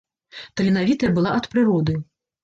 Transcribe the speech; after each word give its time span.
Таленавітая 0.61 1.09
была 1.17 1.33
ад 1.39 1.45
прыроды. 1.51 1.93